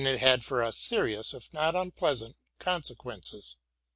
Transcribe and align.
253 0.01 0.27
't 0.27 0.31
had 0.31 0.43
for 0.43 0.63
us 0.63 0.79
serious, 0.79 1.31
if 1.31 1.53
not 1.53 1.75
unpleasant, 1.75 2.35
consequences. 2.57 3.57